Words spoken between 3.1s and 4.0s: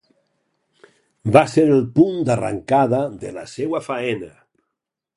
de la seua